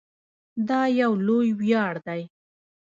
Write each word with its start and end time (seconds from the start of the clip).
دا 0.67 0.81
یو 1.01 1.11
لوی 1.27 1.49
ویاړ 1.59 1.93
دی. 2.07 2.21